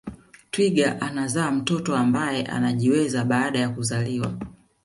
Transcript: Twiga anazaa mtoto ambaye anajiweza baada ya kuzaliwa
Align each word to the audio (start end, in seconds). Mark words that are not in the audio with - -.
Twiga 0.51 1.01
anazaa 1.01 1.51
mtoto 1.51 1.95
ambaye 1.97 2.43
anajiweza 2.45 3.25
baada 3.25 3.59
ya 3.59 3.69
kuzaliwa 3.69 4.33